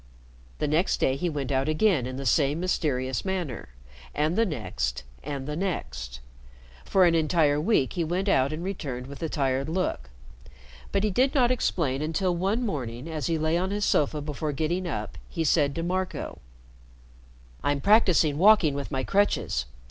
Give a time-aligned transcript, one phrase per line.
[0.57, 3.69] The next day he went out again in the same mysterious manner,
[4.15, 6.21] and the next and the next.
[6.83, 10.09] For an entire week he went out and returned with the tired look;
[10.91, 14.53] but he did not explain until one morning, as he lay on his sofa before
[14.53, 16.39] getting up, he said to Marco:
[17.63, 19.65] "I'm practicing walking with my crutches.